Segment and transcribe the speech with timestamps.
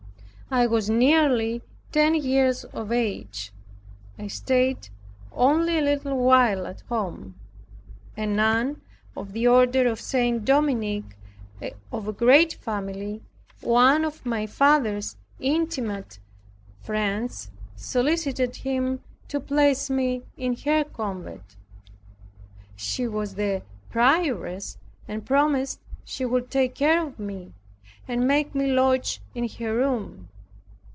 [0.53, 1.61] I was nearly
[1.93, 3.53] ten years of age.
[4.19, 4.89] I stayed
[5.31, 7.35] only a little while at home.
[8.17, 8.81] A nun
[9.15, 10.43] of the order of St.
[10.43, 11.05] Dominie,
[11.93, 13.21] of a great family,
[13.61, 16.19] one of my father's intimate
[16.81, 18.99] friends, solicited him
[19.29, 21.55] to place me in her convent.
[22.75, 24.77] She was the prioress
[25.07, 27.53] and promised she would take care of me
[28.05, 30.27] and make me lodge in her room.